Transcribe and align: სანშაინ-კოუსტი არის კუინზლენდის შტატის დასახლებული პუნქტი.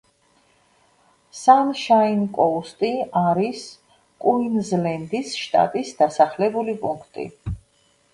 სანშაინ-კოუსტი 1.39 2.89
არის 3.21 3.65
კუინზლენდის 4.25 5.35
შტატის 5.43 5.93
დასახლებული 6.01 6.75
პუნქტი. 6.87 7.27